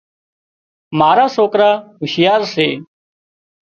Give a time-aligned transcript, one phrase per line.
[0.99, 2.67] مارا سوڪرا هوشيار سي